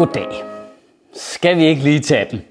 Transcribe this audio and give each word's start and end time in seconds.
Goddag. 0.00 0.44
Skal 1.14 1.56
vi 1.56 1.66
ikke 1.66 1.82
lige 1.82 2.00
tage 2.00 2.26
den? 2.30 2.42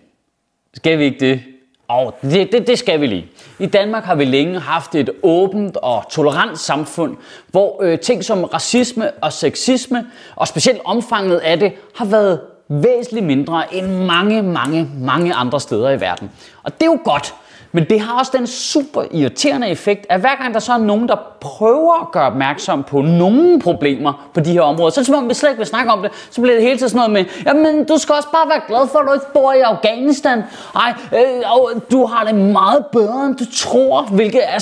Skal 0.73 0.99
vi 0.99 1.03
ikke 1.03 1.19
det? 1.19 1.41
Og 1.87 2.17
det, 2.21 2.51
det, 2.51 2.67
det 2.67 2.79
skal 2.79 3.01
vi 3.01 3.07
lige. 3.07 3.27
I 3.59 3.65
Danmark 3.65 4.03
har 4.03 4.15
vi 4.15 4.25
længe 4.25 4.59
haft 4.59 4.95
et 4.95 5.09
åbent 5.23 5.77
og 5.77 6.03
tolerant 6.09 6.59
samfund, 6.59 7.17
hvor 7.47 7.83
øh, 7.83 7.99
ting 7.99 8.23
som 8.23 8.43
racisme 8.43 9.11
og 9.11 9.33
sexisme, 9.33 10.05
og 10.35 10.47
specielt 10.47 10.79
omfanget 10.85 11.37
af 11.37 11.59
det, 11.59 11.73
har 11.95 12.05
været 12.05 12.41
væsentligt 12.67 13.25
mindre 13.25 13.75
end 13.75 13.87
mange, 13.87 14.43
mange, 14.43 14.89
mange 14.99 15.33
andre 15.33 15.59
steder 15.59 15.89
i 15.89 16.01
verden. 16.01 16.31
Og 16.63 16.73
det 16.73 16.87
er 16.87 16.91
jo 16.91 16.99
godt, 17.03 17.35
men 17.71 17.83
det 17.83 17.99
har 17.99 18.19
også 18.19 18.31
den 18.37 18.47
super 18.47 19.03
irriterende 19.11 19.69
effekt, 19.69 20.05
at 20.09 20.19
hver 20.19 20.35
gang 20.35 20.53
der 20.53 20.59
så 20.59 20.73
er 20.73 20.77
nogen, 20.77 21.07
der 21.07 21.15
prøver 21.41 22.01
at 22.01 22.11
gøre 22.11 22.25
opmærksom 22.25 22.83
på 22.83 23.01
nogle 23.01 23.61
problemer 23.61 24.29
på 24.33 24.39
de 24.39 24.51
her 24.51 24.61
områder, 24.61 24.89
så 24.89 24.99
er 24.99 25.01
det 25.01 25.07
som 25.07 25.15
om 25.15 25.29
vi 25.29 25.33
slet 25.33 25.49
ikke 25.49 25.57
vil 25.57 25.67
snakke 25.67 25.91
om 25.91 26.01
det, 26.01 26.11
så 26.31 26.41
bliver 26.41 26.55
det 26.55 26.63
hele 26.63 26.77
tiden 26.77 26.89
sådan 26.89 27.09
noget 27.09 27.11
med, 27.11 27.43
jamen 27.45 27.85
du 27.85 27.97
skal 27.97 28.15
også 28.15 28.29
bare 28.31 28.49
være 28.49 28.61
glad 28.67 28.87
for, 28.91 28.99
at 28.99 29.05
du 29.07 29.13
ikke 29.13 29.33
bor 29.33 29.53
i 29.53 29.59
Afghanistan. 29.59 30.43
Ej, 30.75 30.93
øh, 31.13 31.51
og 31.51 31.71
du 31.91 32.05
har 32.05 32.25
det 32.25 32.35
meget 32.35 32.85
bedre, 32.91 33.25
end 33.25 33.35
du 33.35 33.45
tror, 33.55 34.01
hvilket 34.01 34.41
er, 34.43 34.59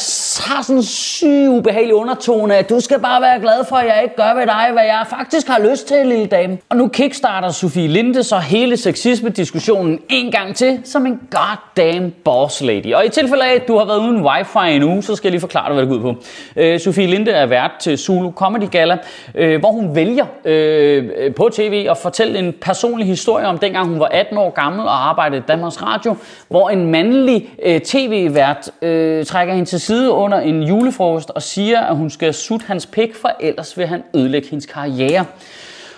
har 0.50 0.61
sådan 0.61 0.75
en 0.75 0.83
syg 0.83 1.48
ubehagelig 1.50 1.95
undertone, 1.95 2.55
at 2.55 2.70
du 2.70 2.80
skal 2.80 3.00
bare 3.00 3.22
være 3.22 3.39
glad 3.39 3.66
for, 3.70 3.75
at 3.75 3.88
jeg 3.88 4.00
ikke 4.03 4.16
gør 4.16 4.33
ved 4.33 4.45
dig, 4.45 4.70
hvad 4.73 4.83
jeg 4.83 5.05
faktisk 5.09 5.48
har 5.48 5.59
lyst 5.59 5.88
til, 5.88 6.08
lille 6.08 6.25
dame. 6.25 6.58
Og 6.70 6.78
nu 6.78 6.88
kickstarter 6.88 7.50
Sofie 7.50 7.88
Linde 7.88 8.23
så 8.23 8.38
hele 8.38 8.78
sexisme-diskussionen 8.78 10.00
en 10.09 10.31
gang 10.31 10.55
til, 10.55 10.80
som 10.83 11.05
en 11.05 11.20
goddamn 11.31 12.14
boss 12.23 12.61
lady. 12.61 12.94
Og 12.94 13.05
i 13.05 13.09
tilfælde 13.09 13.45
af, 13.45 13.55
at 13.55 13.67
du 13.67 13.78
har 13.78 13.86
været 13.86 14.00
uden 14.00 14.22
wifi 14.25 14.72
i 14.72 14.75
en 14.75 14.83
uge, 14.83 15.03
så 15.03 15.16
skal 15.16 15.28
jeg 15.28 15.31
lige 15.31 15.42
forklare 15.42 15.66
dig, 15.66 15.73
hvad 15.73 15.86
det 15.86 15.89
går 15.89 16.09
ud 16.09 16.14
på. 16.14 16.22
Øh, 16.67 16.79
Sofie 16.79 17.07
Linde 17.07 17.31
er 17.31 17.45
vært 17.45 17.71
til 17.79 17.97
Zulu 17.97 18.31
Comedy 18.31 18.69
Gala, 18.71 18.97
øh, 19.35 19.59
hvor 19.59 19.71
hun 19.71 19.95
vælger 19.95 20.25
øh, 20.45 21.33
på 21.35 21.49
tv 21.53 21.87
at 21.89 21.97
fortælle 21.97 22.39
en 22.39 22.53
personlig 22.61 23.07
historie 23.07 23.45
om 23.45 23.57
dengang 23.57 23.87
hun 23.87 23.99
var 23.99 24.05
18 24.05 24.37
år 24.37 24.49
gammel 24.49 24.81
og 24.81 25.09
arbejdede 25.09 25.39
i 25.39 25.43
Danmarks 25.47 25.81
Radio, 25.81 26.15
hvor 26.47 26.69
en 26.69 26.91
mandlig 26.91 27.49
øh, 27.65 27.81
tv-vært 27.81 28.69
øh, 28.81 29.25
trækker 29.25 29.53
hende 29.53 29.69
til 29.69 29.79
side 29.79 30.11
under 30.11 30.39
en 30.39 30.63
julefrokost 30.63 31.29
og 31.29 31.41
siger, 31.41 31.81
at 31.81 31.95
hun 31.95 32.09
skal 32.09 32.33
sutte 32.33 32.65
hans 32.67 32.85
pik, 32.85 33.15
for 33.15 33.31
ellers 33.39 33.77
vil 33.77 33.87
han 33.87 34.03
ødelægge 34.15 34.47
hendes 34.49 34.65
karriere. 34.65 35.25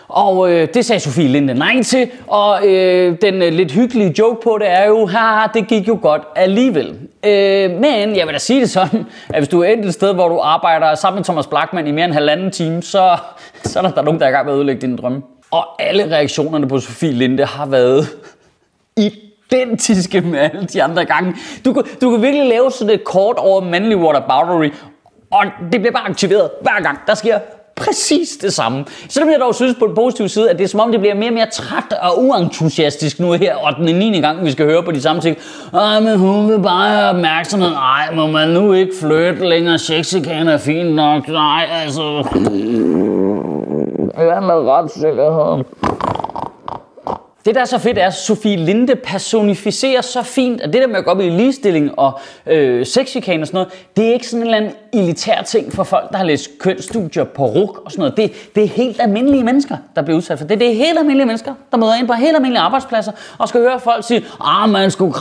Og 0.10 0.52
øh, 0.52 0.68
det 0.74 0.86
sagde 0.86 1.00
Sofie 1.00 1.28
Linde 1.28 1.54
nej 1.54 1.84
til, 1.84 2.12
og 2.28 2.68
øh, 2.68 3.18
den 3.22 3.42
øh, 3.42 3.54
lidt 3.54 3.72
hyggelige 3.72 4.16
joke 4.20 4.42
på 4.44 4.58
det 4.60 4.70
er 4.70 4.88
jo, 4.88 5.06
haha, 5.06 5.48
det 5.54 5.68
gik 5.68 5.88
jo 5.88 6.00
godt 6.02 6.22
alligevel. 6.36 6.88
Øh, 7.26 7.72
men 7.72 8.16
jeg 8.16 8.26
vil 8.26 8.34
da 8.34 8.38
sige 8.38 8.62
det 8.62 8.70
sådan, 8.70 9.06
at 9.30 9.40
hvis 9.40 9.48
du 9.48 9.62
er 9.62 9.70
et 9.70 9.94
sted, 9.94 10.14
hvor 10.14 10.30
du 10.30 10.40
arbejder 10.40 10.96
sammen 10.96 11.18
med 11.18 11.24
Thomas 11.24 11.48
Blackman 11.48 11.88
i 11.88 11.92
mere 11.92 12.06
end 12.06 12.14
halvanden 12.14 12.52
time, 12.52 12.82
så, 12.82 13.18
så 13.64 13.80
er 13.80 13.84
der, 13.84 13.92
der 13.92 14.02
nogen, 14.02 14.20
der 14.20 14.26
er 14.26 14.30
i 14.30 14.34
gang 14.34 14.46
med 14.46 14.54
at 14.54 14.58
ødelægge 14.58 14.82
dine 14.82 14.98
drømme. 14.98 15.22
Og 15.52 15.82
alle 15.82 16.16
reaktionerne 16.16 16.68
på 16.68 16.80
Sofie 16.80 17.12
Linde 17.12 17.46
har 17.46 17.66
været 17.66 18.08
identiske 19.52 20.22
med 20.22 20.40
alle 20.40 20.66
de 20.66 20.84
andre 20.84 21.06
gange. 21.06 21.36
Du, 21.66 21.84
du 22.02 22.12
kan 22.12 22.22
virkelig 22.22 22.48
lave 22.48 22.72
sådan 22.72 22.94
et 22.94 23.04
kort 23.04 23.36
over 23.38 23.62
mandlig 23.62 23.98
Boundary, 23.98 24.70
og 25.32 25.46
det 25.72 25.82
bliver 25.82 25.92
bare 25.92 26.10
aktiveret 26.10 26.50
hver 26.62 26.82
gang. 26.84 27.00
Der 27.08 27.16
sker 27.16 27.40
præcis 27.80 28.30
det 28.30 28.54
samme. 28.54 28.86
Så 29.10 29.26
jeg 29.26 29.40
dog 29.40 29.56
synes 29.56 29.76
på 29.80 29.88
den 29.88 29.96
positive 29.96 30.30
side, 30.30 30.50
at 30.50 30.58
det 30.58 30.64
er 30.64 30.68
som 30.68 30.80
om, 30.80 30.92
det 30.92 31.00
bliver 31.00 31.16
mere 31.16 31.30
og 31.30 31.34
mere 31.34 31.50
træt 31.52 31.94
og 32.02 32.24
uentusiastisk 32.24 33.20
nu 33.20 33.32
her, 33.32 33.56
og 33.56 33.76
den 33.76 33.96
9. 33.96 34.22
gang, 34.22 34.46
vi 34.46 34.52
skal 34.52 34.66
høre 34.66 34.84
på 34.84 34.92
de 34.92 35.02
samme 35.02 35.22
ting. 35.22 35.38
Ej, 35.74 36.00
men 36.00 36.20
hun 36.20 36.50
vil 36.50 36.60
bare 36.60 36.90
have 36.90 37.10
opmærksomhed. 37.10 37.70
Ej, 37.70 38.16
må 38.16 38.28
man 38.28 38.50
nu 38.50 38.74
ikke 38.74 38.92
flytte 39.00 39.50
længere? 39.50 39.80
Sexikanen 39.80 40.48
er 40.48 40.58
fint 40.58 40.96
nok. 40.96 41.28
Nej, 41.28 41.68
altså... 41.84 42.02
Hvad 44.16 44.42
med 44.42 44.56
retssikkerheden? 44.56 45.64
Det, 47.46 47.56
der 47.56 47.62
er 47.62 47.66
så 47.66 47.78
fedt, 47.78 47.98
er, 47.98 48.08
at 48.08 48.14
Sofie 48.14 48.56
Linde 48.56 48.96
personificerer 48.96 50.02
så 50.02 50.24
fint, 50.24 50.62
at 50.62 50.74
det 50.74 50.82
der 50.82 50.88
med 50.88 50.96
at 50.96 51.06
gå 51.06 51.12
op 51.12 51.20
i 51.20 51.30
ligestilling 51.30 52.00
og 52.00 52.20
øh, 52.48 52.86
sexchikane 52.86 53.44
og 53.44 53.48
sådan 53.48 53.58
noget, 53.58 53.74
det 53.98 54.08
er 54.08 54.14
ikke 54.14 54.28
sådan 54.28 54.42
en 54.42 54.48
eller 54.48 54.58
anden 54.58 54.74
elitær 54.94 55.42
ting 55.42 55.74
for 55.74 55.84
folk, 55.84 56.12
der 56.12 56.18
har 56.18 56.26
læst 56.26 56.50
kønsstudier 56.60 57.24
på 57.24 57.46
RUK 57.46 57.82
og 57.86 57.92
sådan 57.92 58.00
noget. 58.02 58.18
Det, 58.18 58.52
det 58.56 58.64
er 58.64 58.68
helt 58.68 59.02
almindelige 59.02 59.44
mennesker, 59.44 59.78
der 59.96 60.02
bliver 60.02 60.18
udsat 60.18 60.40
for 60.40 60.46
det. 60.46 60.60
Det 60.60 60.70
er 60.72 60.76
helt 60.76 61.00
almindelige 61.00 61.26
mennesker, 61.26 61.54
der 61.72 61.78
møder 61.78 61.96
ind 61.96 62.08
på 62.08 62.14
helt 62.14 62.36
almindelige 62.36 62.62
arbejdspladser 62.62 63.12
og 63.38 63.50
skal 63.50 63.62
høre 63.62 63.80
folk 63.80 64.04
sige, 64.04 64.26
ah, 64.46 64.70
man 64.70 64.92
skulle 64.92 65.14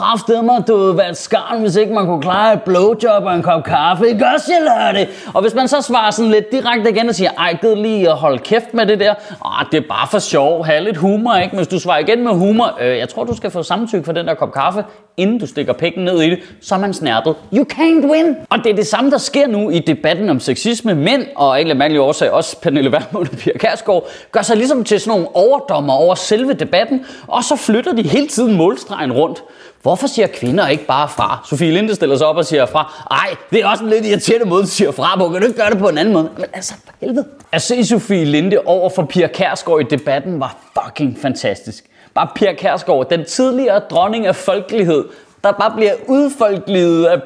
mig 0.43 0.69
du 0.69 0.77
ville 0.77 0.99
være 0.99 1.11
et 1.11 1.17
skarn, 1.17 1.61
hvis 1.61 1.77
ikke 1.77 1.95
man 1.95 2.07
kunne 2.07 2.23
klare 2.23 2.53
et 2.53 2.63
blowjob 2.63 3.25
og 3.25 3.35
en 3.35 3.43
kop 3.43 3.65
kaffe. 3.65 4.09
Ikke 4.09 4.25
også, 4.35 4.53
jeg 4.53 4.63
lærer 4.65 4.93
det. 4.93 5.31
Og 5.35 5.43
hvis 5.43 5.55
man 5.55 5.69
så 5.69 5.81
svarer 5.81 6.11
sådan 6.11 6.31
lidt 6.31 6.53
direkte 6.53 6.91
igen 6.91 7.09
og 7.09 7.15
siger, 7.15 7.31
ej, 7.39 7.59
gid 7.61 7.75
lige 7.75 8.11
at 8.11 8.17
holde 8.17 8.39
kæft 8.39 8.75
med 8.75 8.87
det 8.87 9.01
der. 9.01 9.15
Ah, 9.45 9.67
det 9.73 9.79
er 9.79 9.89
bare 9.89 10.09
for 10.11 10.19
sjov. 10.19 10.65
Ha' 10.65 10.81
lidt 10.81 10.97
humor, 10.97 11.35
ikke? 11.35 11.57
Hvis 11.57 11.69
du 11.69 11.79
svarer 11.79 11.99
igen 11.99 12.25
med 12.25 12.33
humor, 12.33 12.79
øh, 12.81 12.99
jeg 12.99 13.09
tror, 13.09 13.25
du 13.25 13.37
skal 13.37 13.51
få 13.51 13.63
samtykke 13.63 14.05
for 14.05 14.13
den 14.13 14.27
der 14.27 14.35
kop 14.35 14.53
kaffe, 14.53 14.85
inden 15.17 15.39
du 15.39 15.47
stikker 15.47 15.73
pikken 15.73 16.05
ned 16.05 16.21
i 16.23 16.31
det, 16.31 16.39
så 16.61 16.75
er 16.75 16.79
man 16.79 16.95
snærpet. 16.95 17.35
You 17.53 17.65
can't 17.73 18.13
win! 18.13 18.37
Og 18.51 18.59
det 18.59 18.73
er 18.73 18.77
det 18.77 18.87
samme, 18.87 19.11
der 19.11 19.19
sker 19.19 19.47
nu 19.47 19.58
i 19.73 19.79
debatten 19.79 20.29
om 20.31 20.41
sexisme. 20.41 20.95
Mænd, 20.95 21.27
og 21.37 21.55
egentlig 21.57 21.77
mærkelige 21.77 22.03
årsag 22.03 22.31
også 22.31 22.61
Pernille 22.61 22.93
Vermund 22.93 23.29
og 23.33 23.39
Pia 23.39 23.53
Kærsgaard, 23.59 24.07
gør 24.33 24.43
sig 24.43 24.57
ligesom 24.57 24.85
til 24.85 25.01
sådan 25.01 25.11
nogle 25.11 25.37
overdommer 25.37 25.95
over 25.95 26.15
selve 26.15 26.53
debatten, 26.53 27.05
og 27.27 27.45
så 27.45 27.57
flytter 27.57 27.93
de 27.93 28.03
hele 28.03 28.29
tiden 28.29 28.57
målstregen 28.57 29.13
rundt. 29.13 29.43
Hvorfor 29.83 30.07
siger 30.07 30.27
kvinder 30.27 30.69
ikke 30.69 30.87
bare 30.87 31.09
fra? 31.09 31.47
Sofie 31.51 31.71
Linde 31.71 31.95
stiller 31.95 32.17
sig 32.17 32.27
op 32.27 32.37
og 32.37 32.45
siger 32.45 32.67
fra. 32.67 33.07
Ej, 33.11 33.37
det 33.51 33.63
er 33.63 33.69
også 33.69 33.85
en 33.85 33.91
lidt 33.91 34.07
irriterende 34.07 34.47
måde, 34.47 34.63
at 34.63 34.69
siger 34.69 34.93
fra 34.93 35.17
på. 35.19 35.29
Kan 35.29 35.41
du 35.41 35.47
ikke 35.47 35.61
gøre 35.61 35.71
det 35.71 35.79
på 35.79 35.89
en 35.89 35.99
anden 35.99 36.15
måde? 36.15 36.31
Men 36.37 36.47
altså, 36.53 36.75
for 36.85 36.93
helvede. 37.01 37.25
At 37.53 37.63
se 37.63 37.85
Sofie 37.85 38.25
Linde 38.25 38.59
over 38.65 38.91
for 38.91 39.05
Pia 39.05 39.27
Kærsgaard 39.27 39.81
i 39.81 39.85
debatten 39.85 40.41
var 40.41 40.57
fucking 40.83 41.19
fantastisk. 41.23 41.85
Bare 42.15 42.29
Pia 42.35 42.53
Kærsgaard, 42.53 43.11
den 43.11 43.25
tidligere 43.25 43.79
dronning 43.79 44.27
af 44.27 44.37
folkelighed, 44.37 45.05
der 45.45 45.53
bare 45.53 45.73
bliver 45.77 45.93
udfolkeliget 46.07 47.05
af 47.07 47.21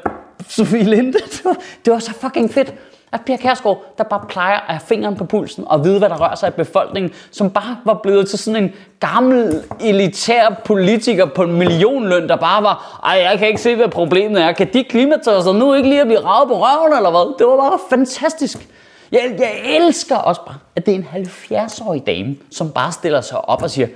Sofie 0.49 0.83
Linde. 0.83 1.13
Det 1.13 1.41
var, 1.45 1.57
det 1.85 1.93
var 1.93 1.99
så 1.99 2.13
fucking 2.21 2.53
fedt. 2.53 2.75
At 3.13 3.21
Pia 3.27 3.37
Kærsgaard, 3.37 3.95
der 3.99 4.05
bare 4.05 4.25
plejer 4.29 4.55
at 4.55 4.63
have 4.67 4.81
fingeren 4.89 5.17
på 5.17 5.25
pulsen 5.25 5.65
og 5.67 5.85
vide, 5.85 5.99
hvad 5.99 6.09
der 6.09 6.21
rører 6.21 6.35
sig 6.35 6.49
i 6.49 6.51
befolkningen, 6.51 7.13
som 7.31 7.51
bare 7.51 7.77
var 7.85 8.01
blevet 8.03 8.29
til 8.29 8.39
sådan 8.39 8.63
en 8.63 8.73
gammel, 9.01 9.63
elitær 9.81 10.61
politiker 10.65 11.27
på 11.27 11.43
en 11.43 11.53
millionløn, 11.53 12.29
der 12.29 12.37
bare 12.37 12.63
var, 12.63 13.01
ej, 13.05 13.23
jeg 13.31 13.39
kan 13.39 13.49
ikke 13.49 13.61
se, 13.61 13.77
hvad 13.77 13.89
problemet 13.89 14.43
er. 14.43 14.53
Kan 14.53 14.69
de 14.73 14.85
klimatosser 14.85 15.53
nu 15.53 15.75
ikke 15.75 15.89
lige 15.89 16.01
at 16.01 16.07
blive 16.07 16.21
ravet 16.21 16.49
på 16.49 16.55
røven, 16.55 16.97
eller 16.97 17.11
hvad? 17.11 17.39
Det 17.39 17.47
var 17.47 17.57
bare 17.57 17.79
fantastisk. 17.91 18.69
Jeg, 19.13 19.21
jeg 19.39 19.77
elsker 19.77 20.17
også 20.17 20.41
bare, 20.47 20.57
at 20.77 20.87
det 20.87 20.95
er 20.95 20.99
en 20.99 21.29
70-årig 21.51 22.07
dame, 22.07 22.37
som 22.51 22.71
bare 22.71 22.93
stiller 22.93 23.21
sig 23.21 23.49
op 23.49 23.63
og 23.63 23.71
siger, 23.71 23.87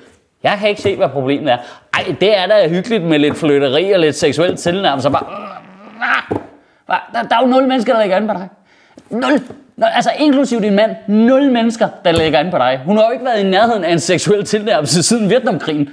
jeg 0.42 0.56
kan 0.60 0.68
ikke 0.68 0.82
se, 0.82 0.96
hvad 0.96 1.08
problemet 1.08 1.52
er. 1.52 1.58
Ej, 1.94 2.14
det 2.20 2.38
er 2.38 2.46
da 2.46 2.68
hyggeligt 2.68 3.04
med 3.04 3.18
lidt 3.18 3.36
flytteri 3.36 3.92
og 3.92 4.00
lidt 4.00 4.16
seksuelt 4.16 4.58
tilnærmelse. 4.58 5.10
Bare, 5.10 5.45
Ah, 6.02 6.98
der, 7.12 7.22
der 7.22 7.36
er 7.36 7.40
jo 7.40 7.46
nul 7.46 7.66
mennesker, 7.68 7.92
der 7.92 8.00
lægger 8.00 8.16
an 8.16 8.26
på 8.26 8.32
dig. 8.34 8.48
Nul. 9.10 9.40
Nul. 9.76 9.88
Altså 9.94 10.10
inklusiv 10.18 10.60
din 10.60 10.74
mand. 10.74 10.90
Nul 11.08 11.52
mennesker, 11.52 11.88
der 12.04 12.12
lægger 12.12 12.38
an 12.38 12.50
på 12.50 12.58
dig. 12.58 12.80
Hun 12.84 12.96
har 12.96 13.04
jo 13.04 13.10
ikke 13.10 13.24
været 13.24 13.40
i 13.40 13.42
nærheden 13.42 13.84
af 13.84 13.92
en 13.92 14.00
seksuel 14.00 14.44
tilnærmelse 14.44 15.02
siden 15.02 15.30
Vietnamkrigen. 15.30 15.88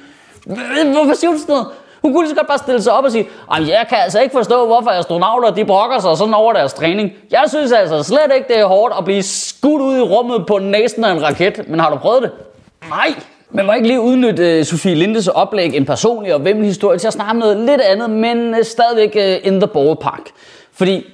Hvorfor 0.46 1.14
siger 1.14 1.32
du 1.32 1.38
sådan 1.38 1.54
noget? 1.54 1.68
Hun 2.02 2.14
kunne 2.14 2.24
lige 2.24 2.30
så 2.30 2.36
godt 2.36 2.48
bare 2.48 2.58
stille 2.58 2.82
sig 2.82 2.94
op 2.94 3.04
og 3.04 3.12
sige, 3.12 3.28
jeg 3.60 3.86
kan 3.90 3.98
altså 3.98 4.20
ikke 4.20 4.34
forstå, 4.34 4.66
hvorfor 4.66 4.90
astronauter 4.90 5.52
de 5.52 5.66
brokker 5.66 6.00
sig 6.00 6.18
sådan 6.18 6.34
over 6.34 6.54
deres 6.54 6.74
træning. 6.74 7.12
Jeg 7.32 7.44
synes 7.48 7.72
altså 7.72 8.04
slet 8.04 8.32
ikke, 8.36 8.48
det 8.48 8.60
er 8.60 8.66
hårdt 8.66 8.94
at 8.98 9.06
blive 9.06 9.24
skudt 9.24 9.82
ud 9.82 9.98
i 9.98 10.02
rummet 10.02 10.46
på 10.48 10.60
næsen 10.60 11.04
af 11.04 11.12
en 11.12 11.24
raket. 11.24 11.70
Men 11.70 11.80
har 11.80 11.90
du 11.90 11.98
prøvet 11.98 12.22
det? 12.22 12.32
Nej. 12.90 13.14
Men 13.56 13.66
må 13.66 13.74
ikke 13.74 13.88
lige 13.88 14.02
udnytte 14.02 14.60
uh, 14.60 14.66
Sofie 14.66 14.96
Lindes 14.96 15.28
oplæg 15.28 15.76
en 15.76 15.86
personlig 15.86 16.34
og 16.34 16.46
vemmelig 16.46 16.70
historie 16.70 17.00
til 17.00 17.08
at 17.08 17.14
snakke 17.14 17.30
om 17.30 17.36
noget 17.36 17.58
lidt 17.58 17.82
andet, 17.82 18.10
men 18.10 18.54
uh, 18.54 18.60
stadigvæk 18.64 19.16
uh, 19.16 19.48
in 19.48 19.60
the 19.60 19.68
ballpark. 19.68 20.30
Fordi 20.74 21.06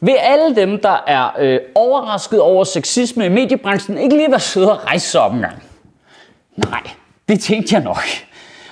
vil 0.00 0.14
alle 0.20 0.56
dem, 0.56 0.80
der 0.80 1.04
er 1.06 1.30
uh, 1.42 1.56
overrasket 1.74 2.40
over 2.40 2.64
sexisme 2.64 3.26
i 3.26 3.28
mediebranchen, 3.28 3.98
ikke 3.98 4.16
lige 4.16 4.30
være 4.30 4.40
søde 4.40 4.72
og 4.72 4.84
rejse 4.84 5.10
sig 5.10 5.20
op 5.20 5.32
en 5.32 5.40
gang? 5.40 5.62
Nej, 6.56 6.82
det 7.28 7.40
tænkte 7.40 7.74
jeg 7.74 7.84
nok. 7.84 8.04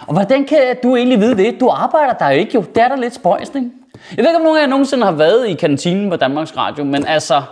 Og 0.06 0.12
hvordan 0.12 0.44
kan 0.44 0.58
du 0.82 0.96
egentlig 0.96 1.20
vide 1.20 1.36
det? 1.36 1.60
Du 1.60 1.68
arbejder 1.68 2.12
der 2.12 2.30
jo 2.30 2.38
ikke 2.38 2.52
jo. 2.54 2.64
Det 2.74 2.82
er 2.82 2.88
der 2.88 2.96
lidt 2.96 3.14
spøjsning. 3.14 3.72
Jeg 4.16 4.18
ved 4.18 4.30
ikke, 4.30 4.36
om 4.36 4.42
nogen 4.42 4.58
af 4.58 4.62
jer 4.62 4.68
nogensinde 4.68 5.04
har 5.04 5.12
været 5.12 5.48
i 5.48 5.54
kantinen 5.54 6.10
på 6.10 6.16
Danmarks 6.16 6.56
Radio, 6.56 6.84
men 6.84 7.06
altså, 7.06 7.42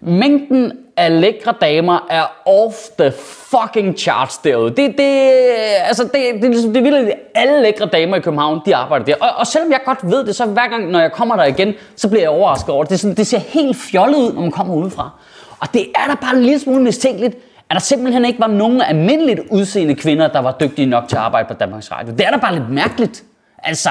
mængden 0.00 0.72
af 0.96 1.20
lækre 1.20 1.54
damer 1.60 2.06
er 2.10 2.22
off 2.46 2.74
the 2.98 3.12
fucking 3.50 3.98
charts 3.98 4.38
derude. 4.38 4.70
Det, 4.70 4.94
det, 4.98 5.30
altså, 5.84 6.02
det, 6.02 6.12
det, 6.12 6.42
det, 6.42 6.50
ligesom, 6.50 6.72
det 6.72 6.86
er 6.86 6.90
vildt, 6.90 7.10
alle 7.34 7.62
lækre 7.62 7.86
damer 7.86 8.16
i 8.16 8.20
København, 8.20 8.60
de 8.66 8.76
arbejder 8.76 9.04
der. 9.04 9.14
Og, 9.20 9.28
og 9.36 9.46
selvom 9.46 9.72
jeg 9.72 9.80
godt 9.84 9.98
ved 10.02 10.26
det, 10.26 10.36
så 10.36 10.46
hver 10.46 10.68
gang, 10.68 10.90
når 10.90 11.00
jeg 11.00 11.12
kommer 11.12 11.36
der 11.36 11.44
igen, 11.44 11.74
så 11.96 12.08
bliver 12.08 12.22
jeg 12.22 12.30
overrasket 12.30 12.70
over 12.70 12.84
det. 12.84 12.90
Det, 12.90 13.00
sådan, 13.00 13.16
det 13.16 13.26
ser 13.26 13.38
helt 13.38 13.76
fjollet 13.76 14.18
ud, 14.18 14.32
når 14.32 14.40
man 14.40 14.50
kommer 14.50 14.74
udefra. 14.74 15.10
Og 15.60 15.68
det 15.74 15.86
er 15.94 16.08
da 16.08 16.14
bare 16.14 16.36
en 16.36 16.42
lille 16.42 16.60
smule 16.60 16.82
mistænkeligt, 16.82 17.34
at 17.70 17.74
der 17.74 17.80
simpelthen 17.80 18.24
ikke 18.24 18.40
var 18.40 18.46
nogen 18.46 18.80
almindeligt 18.80 19.40
udseende 19.50 19.94
kvinder, 19.94 20.28
der 20.28 20.40
var 20.40 20.56
dygtige 20.60 20.86
nok 20.86 21.08
til 21.08 21.16
at 21.16 21.22
arbejde 21.22 21.48
på 21.48 21.54
Danmarks 21.54 21.92
Radio. 21.92 22.14
Det 22.14 22.26
er 22.26 22.30
da 22.30 22.36
bare 22.36 22.54
lidt 22.54 22.70
mærkeligt. 22.70 23.24
Altså, 23.58 23.90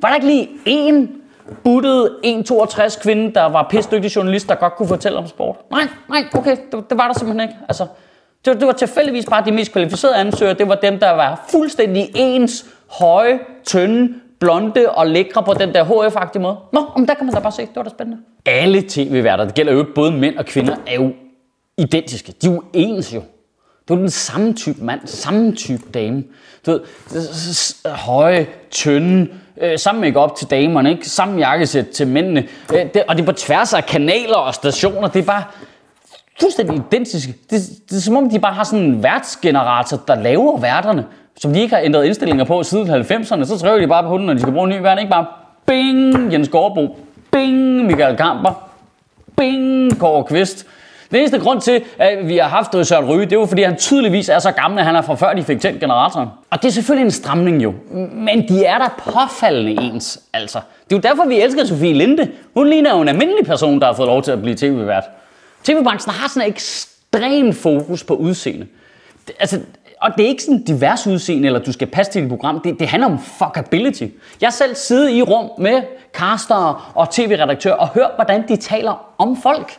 var 0.00 0.08
der 0.08 0.14
ikke 0.14 0.26
lige 0.26 0.48
én 0.66 1.19
buttet 1.64 2.10
1,62 2.26 3.02
kvinde, 3.02 3.34
der 3.34 3.44
var 3.44 3.66
pisdygtig 3.70 4.16
journalist, 4.16 4.48
der 4.48 4.54
godt 4.54 4.76
kunne 4.76 4.88
fortælle 4.88 5.18
om 5.18 5.26
sport? 5.26 5.56
Nej, 5.70 5.88
nej, 6.08 6.24
okay, 6.34 6.56
det, 6.72 6.90
det 6.90 6.98
var 6.98 7.06
der 7.06 7.14
simpelthen 7.18 7.48
ikke. 7.48 7.60
Altså, 7.68 7.86
det 8.44 8.60
det 8.60 8.66
var 8.66 8.72
tilfældigvis 8.72 9.26
bare 9.26 9.44
de 9.44 9.52
mest 9.52 9.72
kvalificerede 9.72 10.16
ansøgere. 10.16 10.54
Det 10.54 10.68
var 10.68 10.74
dem, 10.74 10.98
der 10.98 11.10
var 11.10 11.44
fuldstændig 11.48 12.10
ens, 12.14 12.66
høje, 12.90 13.38
tynde, 13.64 14.14
blonde 14.40 14.90
og 14.90 15.06
lækre 15.06 15.42
på 15.42 15.54
den 15.54 15.74
der 15.74 15.84
HF-agtige 15.84 16.42
måde. 16.42 16.56
Nå, 16.72 16.86
om 16.94 17.06
der 17.06 17.14
kan 17.14 17.26
man 17.26 17.34
da 17.34 17.40
bare 17.40 17.52
se. 17.52 17.62
Det 17.62 17.76
var 17.76 17.82
da 17.82 17.90
spændende. 17.90 18.22
Alle 18.46 18.82
tv-værter, 18.88 19.44
det 19.44 19.54
gælder 19.54 19.72
jo 19.72 19.86
både 19.94 20.12
mænd 20.12 20.36
og 20.36 20.44
kvinder, 20.44 20.76
er 20.86 20.94
jo 20.94 21.12
identiske. 21.78 22.34
De 22.42 22.46
er 22.46 22.52
jo 22.52 22.62
ens 22.72 23.14
jo. 23.14 23.22
Det 23.90 23.96
er 23.96 24.00
den 24.00 24.10
samme 24.10 24.52
type 24.52 24.84
mand, 24.84 25.00
samme 25.04 25.52
type 25.52 25.82
dame. 25.94 26.24
Du 26.66 26.70
ved, 26.70 26.80
høje, 27.86 28.46
tynde, 28.70 29.28
øh, 29.60 29.78
samme 29.78 30.06
ikke 30.06 30.20
op 30.20 30.36
til 30.36 30.46
damerne, 30.50 30.90
ikke? 30.90 31.08
samme 31.08 31.38
jakkesæt 31.38 31.86
til 31.86 32.06
mændene. 32.06 32.44
Øh, 32.74 32.86
det, 32.94 33.02
og 33.08 33.16
det 33.16 33.22
er 33.22 33.26
på 33.26 33.32
tværs 33.32 33.74
af 33.74 33.86
kanaler 33.86 34.36
og 34.36 34.54
stationer. 34.54 35.08
Det 35.08 35.20
er 35.22 35.26
bare 35.26 35.44
fuldstændig 36.40 36.76
identiske. 36.76 37.34
Det, 37.50 37.60
det 37.90 37.96
er 37.96 38.00
som 38.00 38.16
om, 38.16 38.30
de 38.30 38.38
bare 38.38 38.54
har 38.54 38.64
sådan 38.64 38.84
en 38.84 39.02
værtsgenerator, 39.02 39.96
der 40.08 40.14
laver 40.14 40.58
værterne, 40.58 41.04
som 41.36 41.52
de 41.52 41.60
ikke 41.60 41.74
har 41.74 41.82
ændret 41.82 42.04
indstillinger 42.04 42.44
på 42.44 42.62
siden 42.62 42.90
90'erne. 42.90 43.44
Så 43.44 43.58
trykker 43.60 43.80
de 43.80 43.88
bare 43.88 44.02
på 44.02 44.08
hunden, 44.08 44.26
når 44.26 44.34
de 44.34 44.40
skal 44.40 44.52
bruge 44.52 44.72
en 44.72 44.78
ny 44.78 44.82
vært. 44.82 44.98
Ikke 44.98 45.10
bare 45.10 45.26
bing, 45.66 46.32
Jens 46.32 46.48
Gårdbo, 46.48 46.98
bing, 47.32 47.86
Michael 47.86 48.16
Kamper, 48.16 48.70
bing, 49.36 49.98
Kåre 49.98 50.24
Kvist. 50.24 50.66
Den 51.10 51.18
eneste 51.18 51.38
grund 51.38 51.60
til, 51.60 51.82
at 51.98 52.28
vi 52.28 52.36
har 52.36 52.48
haft 52.48 52.86
Søren 52.86 53.04
Ryge, 53.04 53.24
det 53.24 53.32
er 53.32 53.40
jo 53.40 53.46
fordi, 53.46 53.62
han 53.62 53.76
tydeligvis 53.76 54.28
er 54.28 54.38
så 54.38 54.52
gammel, 54.52 54.78
at 54.78 54.86
han 54.86 54.96
er 54.96 55.02
fra 55.02 55.14
før, 55.14 55.32
de 55.32 55.42
fik 55.42 55.60
tændt 55.60 55.80
generatoren. 55.80 56.28
Og 56.50 56.62
det 56.62 56.68
er 56.68 56.72
selvfølgelig 56.72 57.04
en 57.04 57.10
stramning 57.10 57.62
jo, 57.62 57.74
men 58.12 58.48
de 58.48 58.64
er 58.64 58.78
da 58.78 58.84
påfaldende 58.98 59.82
ens, 59.82 60.20
altså. 60.32 60.58
Det 60.90 60.92
er 60.92 60.96
jo 60.96 61.10
derfor, 61.10 61.28
vi 61.28 61.40
elsker 61.40 61.64
Sofie 61.64 61.92
Linde. 61.92 62.30
Hun 62.54 62.68
ligner 62.68 62.94
jo 62.96 63.02
en 63.02 63.08
almindelig 63.08 63.46
person, 63.46 63.80
der 63.80 63.86
har 63.86 63.92
fået 63.92 64.06
lov 64.06 64.22
til 64.22 64.32
at 64.32 64.42
blive 64.42 64.56
tv-vært. 64.56 65.04
TV-branchen 65.64 66.14
har 66.14 66.28
sådan 66.28 66.42
en 66.48 66.52
ekstrem 66.52 67.52
fokus 67.52 68.04
på 68.04 68.14
udseende. 68.14 68.66
Det, 69.26 69.34
altså, 69.40 69.60
og 70.00 70.10
det 70.16 70.24
er 70.24 70.28
ikke 70.28 70.42
sådan 70.42 70.62
divers 70.62 71.06
udseende, 71.06 71.46
eller 71.46 71.60
du 71.60 71.72
skal 71.72 71.86
passe 71.86 72.12
til 72.12 72.22
dit 72.22 72.30
program. 72.30 72.60
Det, 72.60 72.80
det 72.80 72.88
handler 72.88 73.08
om 73.08 73.18
fuckability. 73.18 74.04
Jeg 74.40 74.52
selv 74.52 74.74
sidder 74.74 75.08
i 75.08 75.22
rum 75.22 75.50
med 75.58 75.82
caster 76.12 76.92
og 76.94 77.10
tv-redaktør 77.10 77.72
og 77.72 77.88
hørt, 77.88 78.10
hvordan 78.14 78.48
de 78.48 78.56
taler 78.56 79.14
om 79.18 79.42
folk. 79.42 79.76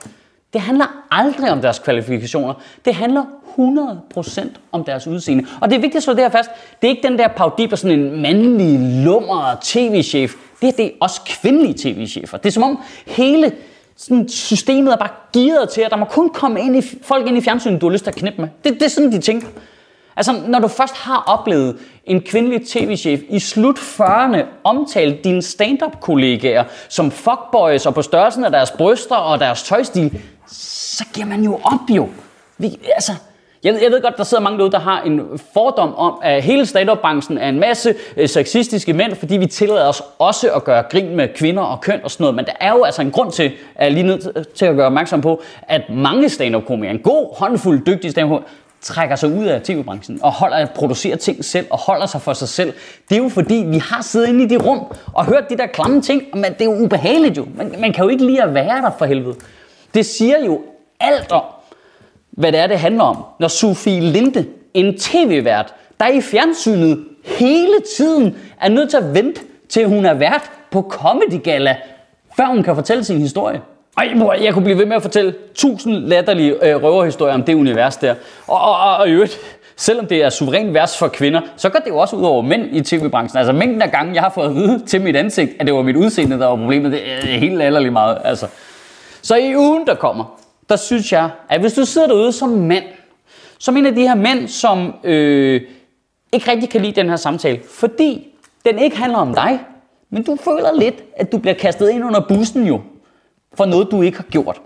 Det 0.53 0.62
handler 0.62 0.86
aldrig 1.12 1.51
om 1.51 1.62
deres 1.62 1.80
kvalifikationer. 1.80 2.53
Det 2.86 2.95
handler 2.95 3.24
100% 3.57 4.48
om 4.71 4.83
deres 4.83 5.07
udseende. 5.07 5.45
Og 5.62 5.69
det 5.69 5.75
er 5.75 5.80
vigtigt 5.80 5.95
at 5.95 6.03
slå 6.03 6.13
det 6.13 6.24
her 6.24 6.30
fast. 6.30 6.50
Det 6.81 6.88
er 6.88 6.92
ikke 6.92 7.07
den 7.07 7.18
der 7.18 7.27
paudi 7.27 7.68
på 7.68 7.75
sådan 7.75 8.00
en 8.00 8.21
mandlig, 8.21 9.03
lummer 9.06 9.56
tv-chef. 9.62 10.33
Det 10.62 10.68
er, 10.68 10.71
det 10.71 10.86
er 10.86 10.89
også 11.00 11.21
kvindelige 11.25 11.74
tv-chefer. 11.74 12.38
Det 12.38 12.45
er 12.45 12.51
som 12.51 12.63
om 12.63 12.80
hele 13.07 13.51
sådan, 13.98 14.30
systemet 14.30 14.94
er 14.94 14.98
bare 14.98 15.09
gearet 15.33 15.69
til, 15.69 15.81
at 15.81 15.92
der 15.92 15.98
må 15.98 16.06
kun 16.06 16.30
komme 16.30 16.62
ind 16.62 16.75
i, 16.75 16.81
folk 17.03 17.27
ind 17.27 17.38
i 17.38 17.42
fjernsynet, 17.42 17.81
du 17.81 17.88
har 17.88 17.94
lyst 17.94 18.03
til 18.03 18.12
at 18.12 18.18
knippe 18.18 18.42
med. 18.42 18.50
Det, 18.63 18.74
det 18.74 18.83
er 18.83 18.88
sådan, 18.88 19.12
de 19.12 19.19
tænker. 19.19 19.48
Altså, 20.15 20.42
når 20.48 20.59
du 20.59 20.68
først 20.68 20.95
har 20.95 21.24
oplevet 21.27 21.77
en 22.06 22.21
kvindelig 22.21 22.68
tv-chef 22.68 23.19
i 23.30 23.39
slut 23.39 23.77
40'erne 23.80 24.38
omtale 24.63 25.18
dine 25.24 25.42
stand-up-kollegaer 25.42 26.63
som 26.89 27.12
fuckboys 27.12 27.86
og 27.86 27.94
på 27.94 28.01
størrelsen 28.01 28.45
af 28.45 28.51
deres 28.51 28.71
bryster 28.71 29.15
og 29.15 29.39
deres 29.39 29.63
tøjstil, 29.63 30.21
så 30.51 31.06
giver 31.13 31.27
man 31.27 31.44
jo 31.44 31.59
op 31.63 31.89
jo. 31.89 32.09
Vi, 32.57 32.80
altså, 32.95 33.12
jeg, 33.63 33.80
jeg 33.83 33.92
ved 33.92 34.01
godt, 34.01 34.18
der 34.18 34.24
sidder 34.24 34.44
mange 34.44 34.57
derude, 34.57 34.71
der 34.71 34.80
har 34.80 35.01
en 35.01 35.39
fordom 35.53 35.95
om, 35.95 36.19
at 36.24 36.44
hele 36.44 36.65
stand-up-branchen 36.65 37.38
er 37.38 37.50
en 37.50 37.59
masse 37.59 37.95
øh, 38.18 38.30
sexistiske 38.30 38.94
mænd, 38.94 39.15
fordi 39.15 39.38
vi 39.38 39.45
tillader 39.45 39.88
os 39.88 40.03
også 40.19 40.51
at 40.51 40.63
gøre 40.63 40.83
grin 40.83 41.15
med 41.15 41.27
kvinder 41.36 41.63
og 41.63 41.81
køn 41.81 42.00
og 42.03 42.12
sådan 42.12 42.24
noget. 42.24 42.36
Men 42.36 42.45
der 42.45 42.51
er 42.59 42.71
jo 42.71 42.83
altså 42.83 43.01
en 43.01 43.12
grund 43.12 43.31
til, 43.31 43.51
at 43.75 43.86
jeg 43.86 43.92
lige 43.92 44.03
nødt 44.03 44.48
til 44.56 44.65
at 44.65 44.75
gøre 44.75 44.86
opmærksom 44.86 45.21
på, 45.21 45.42
at 45.62 45.81
mange 45.89 46.30
stand-up-komikere, 46.30 46.94
en 46.94 47.01
god 47.01 47.38
håndfuld 47.38 47.86
dygtige 47.86 48.12
stand 48.12 48.44
trækker 48.81 49.15
sig 49.15 49.30
ud 49.30 49.45
af 49.45 49.62
tv-branchen 49.62 50.19
og 50.24 50.31
holder 50.31 50.57
at 50.57 50.71
producere 50.71 51.15
ting 51.15 51.45
selv 51.45 51.68
og 51.69 51.77
holder 51.77 52.06
sig 52.06 52.21
for 52.21 52.33
sig 52.33 52.50
selv. 52.50 52.74
Det 53.09 53.18
er 53.18 53.24
jo 53.24 53.30
fordi, 53.30 53.56
vi 53.68 53.77
har 53.77 54.01
siddet 54.01 54.27
inde 54.27 54.44
i 54.44 54.48
det 54.48 54.65
rum 54.65 54.80
og 55.13 55.25
hørt 55.25 55.50
de 55.50 55.57
der 55.57 55.68
klamme 55.68 56.01
ting, 56.01 56.24
men 56.33 56.44
det 56.44 56.62
er 56.62 56.65
jo 56.65 56.83
ubehageligt 56.83 57.38
jo. 57.38 57.48
Man, 57.56 57.75
man 57.80 57.94
kan 57.94 58.03
jo 58.03 58.09
ikke 58.09 58.25
lige 58.25 58.44
at 58.44 58.53
være 58.53 58.81
der 58.81 58.92
for 58.98 59.06
helvede. 59.06 59.36
Det 59.93 60.05
siger 60.05 60.45
jo 60.45 60.61
alt 60.99 61.31
om, 61.31 61.43
hvad 62.31 62.51
det 62.51 62.59
er, 62.59 62.67
det 62.67 62.79
handler 62.79 63.03
om. 63.03 63.17
Når 63.39 63.47
Sofie 63.47 64.01
Linde, 64.01 64.45
en 64.73 64.97
tv-vært, 64.97 65.73
der 65.99 66.07
i 66.07 66.21
fjernsynet 66.21 67.05
hele 67.25 67.73
tiden 67.97 68.35
er 68.61 68.69
nødt 68.69 68.89
til 68.89 68.97
at 68.97 69.13
vente 69.13 69.41
til 69.69 69.88
hun 69.88 70.05
er 70.05 70.13
vært 70.13 70.51
på 70.71 70.81
Comedy 70.89 71.43
Gala, 71.43 71.75
før 72.38 72.45
hun 72.45 72.63
kan 72.63 72.75
fortælle 72.75 73.03
sin 73.03 73.17
historie. 73.17 73.61
Ej, 73.97 74.09
bror, 74.19 74.33
jeg 74.33 74.53
kunne 74.53 74.63
blive 74.63 74.77
ved 74.77 74.85
med 74.85 74.95
at 74.95 75.01
fortælle 75.01 75.33
tusind 75.55 75.93
latterlige 75.95 76.67
øh, 76.67 76.83
røverhistorier 76.83 77.33
om 77.33 77.43
det 77.43 77.53
univers 77.53 77.97
der. 77.97 78.15
Og, 78.47 78.61
og, 78.61 78.79
og, 78.79 78.97
og 78.97 79.09
øvrigt, 79.09 79.38
selvom 79.75 80.05
det 80.05 80.23
er 80.23 80.29
suverænt 80.29 80.73
vers 80.73 80.97
for 80.97 81.07
kvinder, 81.07 81.41
så 81.57 81.69
går 81.69 81.79
det 81.79 81.89
jo 81.89 81.97
også 81.97 82.15
ud 82.15 82.23
over 82.23 82.41
mænd 82.41 82.75
i 82.75 82.81
tv-branchen. 82.81 83.38
Altså 83.38 83.53
mængden 83.53 83.81
af 83.81 83.91
gange, 83.91 84.13
jeg 84.13 84.23
har 84.23 84.29
fået 84.29 84.45
at 84.45 84.55
vide 84.55 84.85
til 84.88 85.01
mit 85.01 85.15
ansigt, 85.15 85.51
at 85.59 85.65
det 85.65 85.75
var 85.75 85.81
mit 85.81 85.95
udseende, 85.95 86.39
der 86.39 86.45
var 86.45 86.55
problemet, 86.55 86.91
det 86.91 87.01
er 87.11 87.38
helt 87.38 87.57
latterligt 87.57 87.93
meget. 87.93 88.17
Altså. 88.23 88.47
Så 89.21 89.35
i 89.35 89.56
ugen, 89.56 89.88
der 89.88 89.95
kommer, 89.95 90.39
der 90.69 90.75
synes 90.75 91.12
jeg, 91.12 91.29
at 91.50 91.62
hvis 91.62 91.73
du 91.73 91.85
sidder 91.85 92.07
derude 92.07 92.31
som 92.31 92.50
mand, 92.50 92.83
som 93.57 93.77
en 93.77 93.85
af 93.85 93.95
de 93.95 94.01
her 94.01 94.15
mænd, 94.15 94.47
som 94.47 94.94
øh, 95.03 95.62
ikke 96.31 96.51
rigtig 96.51 96.69
kan 96.69 96.81
lide 96.81 97.01
den 97.01 97.09
her 97.09 97.15
samtale, 97.15 97.62
fordi 97.69 98.27
den 98.65 98.79
ikke 98.79 98.97
handler 98.97 99.18
om 99.18 99.33
dig, 99.33 99.59
men 100.09 100.23
du 100.23 100.35
føler 100.35 100.73
lidt, 100.79 101.03
at 101.18 101.31
du 101.31 101.38
bliver 101.38 101.53
kastet 101.53 101.89
ind 101.89 102.06
under 102.06 102.27
bussen 102.27 102.68
jo, 102.68 102.81
for 103.53 103.65
noget, 103.65 103.88
du 103.91 104.01
ikke 104.01 104.17
har 104.17 104.24
gjort, 104.24 104.62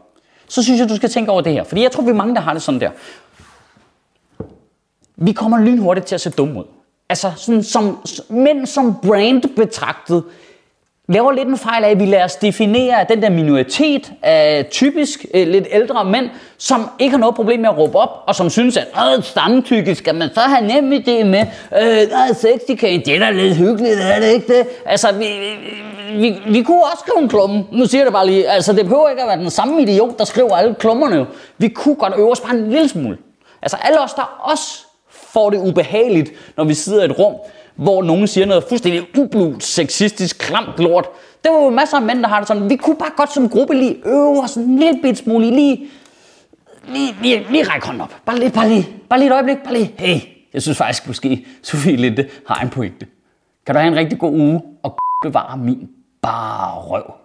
så 0.48 0.64
synes 0.64 0.80
jeg, 0.80 0.90
du 0.90 0.96
skal 0.96 1.10
tænke 1.10 1.32
over 1.32 1.42
det 1.42 1.54
her. 1.54 1.64
Fordi 1.64 1.82
jeg 1.82 1.92
tror, 1.92 2.04
vi 2.04 2.10
er 2.10 2.14
mange, 2.14 2.36
der 2.36 2.42
har 2.42 2.54
det 2.54 2.62
sådan 2.62 2.82
der. 2.82 2.92
Vi 5.16 5.32
kommer 5.32 5.60
lynhurtigt 5.60 6.06
til 6.06 6.16
at 6.16 6.22
se 6.22 6.30
dumme 6.30 6.60
ud. 6.60 6.66
Altså, 7.10 7.32
sådan 7.36 7.64
som, 7.64 7.98
mænd 8.30 8.66
som 8.66 8.96
brand 9.02 9.56
betragtet, 9.56 10.24
laver 11.08 11.32
lidt 11.32 11.48
en 11.48 11.58
fejl 11.58 11.84
af, 11.84 11.90
at 11.90 12.00
vi 12.00 12.06
lader 12.06 12.24
os 12.24 12.36
definere 12.36 13.06
den 13.10 13.22
der 13.22 13.30
minoritet 13.30 14.12
af 14.22 14.68
typisk 14.72 15.26
øh, 15.34 15.48
lidt 15.48 15.68
ældre 15.72 16.06
mænd, 16.06 16.30
som 16.58 16.90
ikke 17.00 17.12
har 17.12 17.18
noget 17.18 17.36
problem 17.36 17.60
med 17.60 17.70
at 17.70 17.78
råbe 17.78 17.98
op, 17.98 18.24
og 18.28 18.36
som 18.36 18.50
synes, 18.50 18.78
at 18.78 18.88
øh, 19.18 19.24
stamtykke 19.24 19.96
skal 19.96 20.16
man 20.16 20.30
så 20.34 20.40
have 20.40 20.68
nemt 20.68 21.06
det 21.06 21.28
med, 21.28 21.46
øh, 21.82 22.10
der 22.10 22.18
er 22.30 22.34
60 22.34 22.64
det 23.06 23.08
er 23.08 23.20
da 23.20 23.32
lidt 23.32 23.56
hyggeligt, 23.56 24.00
er 24.00 24.20
det 24.20 24.28
ikke 24.28 24.58
det? 24.58 24.68
Altså, 24.86 25.12
vi, 25.12 25.26
vi, 25.26 26.20
vi, 26.20 26.36
vi 26.48 26.62
kunne 26.62 26.84
også 26.84 27.04
skrive 27.08 27.24
en 27.24 27.30
klumme, 27.30 27.66
nu 27.72 27.86
siger 27.86 28.02
jeg 28.02 28.06
det 28.06 28.14
bare 28.14 28.28
lige, 28.28 28.50
altså 28.50 28.74
det 28.74 28.84
behøver 28.84 29.10
ikke 29.10 29.22
at 29.22 29.28
være 29.28 29.40
den 29.40 29.50
samme 29.50 29.82
idiot, 29.82 30.20
der 30.20 30.26
skriver 30.26 30.56
alle 30.56 30.76
klummerne. 30.76 31.26
Vi 31.58 31.68
kunne 31.68 31.96
godt 31.96 32.14
øve 32.18 32.32
os 32.32 32.42
bare 32.42 32.56
en 32.56 32.70
lille 32.70 32.90
smule. 32.90 33.18
Altså 33.62 33.78
alle 33.82 34.00
os, 34.00 34.14
der 34.14 34.42
også 34.44 34.86
får 35.10 35.50
det 35.50 35.58
ubehageligt, 35.58 36.32
når 36.58 36.64
vi 36.64 36.74
sidder 36.74 37.02
i 37.02 37.06
et 37.06 37.20
rum, 37.20 37.34
hvor 37.76 38.04
nogen 38.04 38.28
siger 38.28 38.46
noget 38.46 38.64
fuldstændig 38.70 39.08
ublut, 39.18 39.64
sexistisk, 39.64 40.38
klamt 40.38 40.80
lort. 40.80 41.08
Der 41.44 41.52
var 41.52 41.64
jo 41.64 41.70
masser 41.70 41.98
af 41.98 42.04
mænd, 42.04 42.22
der 42.22 42.28
har 42.28 42.40
det 42.40 42.48
sådan, 42.48 42.70
vi 42.70 42.76
kunne 42.76 42.96
bare 42.96 43.12
godt 43.18 43.34
som 43.34 43.50
gruppe 43.50 43.74
lige 43.74 43.96
øve 44.06 44.44
os 44.44 44.56
en 44.56 44.80
lille 44.80 45.00
bit 45.02 45.18
smule, 45.18 45.50
lige, 45.50 45.88
lige, 46.88 47.16
lige, 47.22 47.46
lige 47.52 47.64
række 47.64 47.86
hånden 47.86 48.02
op. 48.02 48.16
Bare 48.26 48.40
lige, 48.40 48.52
bare 48.52 48.70
lige, 48.70 48.88
bare 49.10 49.20
lige 49.20 49.28
et 49.28 49.34
øjeblik, 49.34 49.58
bare 49.64 49.74
lige. 49.74 49.94
Hey, 49.98 50.20
jeg 50.54 50.62
synes 50.62 50.78
faktisk 50.78 51.08
måske, 51.08 51.46
Sofie 51.64 51.96
Linde 51.96 52.28
har 52.48 52.62
en 52.62 52.70
pointe. 52.70 53.08
Kan 53.66 53.76
du 53.76 53.80
have 53.80 53.92
en 53.92 53.98
rigtig 53.98 54.20
god 54.20 54.32
uge 54.32 54.62
og 54.84 54.98
bevare 55.24 55.58
min 55.58 55.90
bare 56.22 56.80
røv. 56.80 57.25